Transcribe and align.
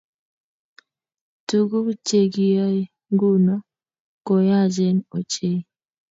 Tuguuk 1.47 1.87
chegiyoe 2.07 2.81
nguno 3.13 3.55
ko 4.25 4.33
yachen 4.49 4.97
ochei 5.17 5.59